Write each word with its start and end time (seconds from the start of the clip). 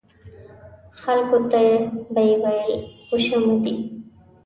خلکو 1.01 1.39
ته 1.51 1.63
به 2.13 2.21
یې 2.27 2.33
ویل 2.43 2.71
خوش 3.07 3.25
آمدي. 3.37 3.73